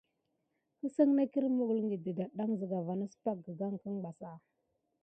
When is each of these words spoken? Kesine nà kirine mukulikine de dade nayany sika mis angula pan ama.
Kesine 0.79 1.11
nà 1.15 1.23
kirine 1.31 1.55
mukulikine 1.57 1.97
de 2.05 2.11
dade 2.37 2.53
nayany 2.59 3.05
sika 3.11 3.31
mis 3.35 3.61
angula 3.65 3.79
pan 3.83 3.97
ama. 4.23 4.31